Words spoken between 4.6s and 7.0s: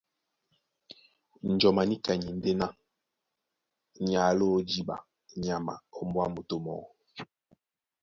jǐɓa nyama ómbóá moto mɔɔ́.